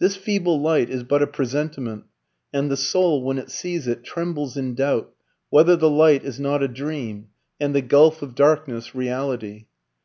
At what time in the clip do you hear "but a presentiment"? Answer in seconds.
1.04-2.02